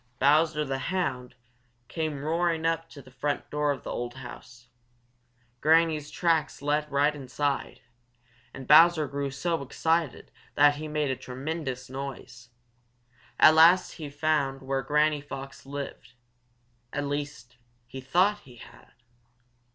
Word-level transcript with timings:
Bowser 0.17 0.65
the 0.65 0.79
Hound 0.89 1.35
came 1.87 2.23
roaring 2.23 2.65
up 2.65 2.89
to 2.89 3.03
the 3.03 3.11
front 3.11 3.47
door 3.51 3.69
of 3.71 3.83
the 3.83 3.91
old 3.91 4.15
house. 4.15 4.67
Granny's 5.59 6.09
tracks 6.09 6.63
led 6.63 6.91
right 6.91 7.15
inside, 7.15 7.81
and 8.51 8.67
Bowser 8.67 9.07
grew 9.07 9.29
so 9.29 9.61
excited 9.61 10.31
that 10.55 10.77
he 10.77 10.87
made 10.87 11.11
a 11.11 11.15
tremendous 11.15 11.87
noise. 11.87 12.49
At 13.39 13.53
last 13.53 13.91
he 13.91 14.05
had 14.05 14.15
found 14.15 14.63
where 14.63 14.81
Granny 14.81 15.21
Fox 15.21 15.67
lived; 15.67 16.13
at 16.91 17.05
least 17.05 17.57
he 17.85 18.01
thought 18.01 18.39
he 18.39 18.55
had. 18.55 18.93